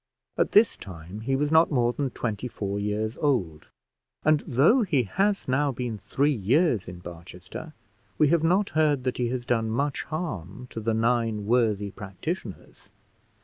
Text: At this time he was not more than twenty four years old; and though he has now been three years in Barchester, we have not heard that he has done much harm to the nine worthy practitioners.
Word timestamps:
At 0.35 0.53
this 0.53 0.75
time 0.77 1.19
he 1.21 1.35
was 1.35 1.51
not 1.51 1.69
more 1.69 1.93
than 1.93 2.09
twenty 2.09 2.47
four 2.47 2.79
years 2.79 3.19
old; 3.19 3.67
and 4.25 4.39
though 4.47 4.81
he 4.81 5.03
has 5.03 5.47
now 5.47 5.71
been 5.71 5.99
three 5.99 6.33
years 6.33 6.87
in 6.87 6.97
Barchester, 6.97 7.75
we 8.17 8.29
have 8.29 8.41
not 8.43 8.69
heard 8.71 9.03
that 9.03 9.17
he 9.19 9.27
has 9.29 9.45
done 9.45 9.69
much 9.69 10.01
harm 10.05 10.65
to 10.71 10.79
the 10.79 10.95
nine 10.95 11.45
worthy 11.45 11.91
practitioners. 11.91 12.89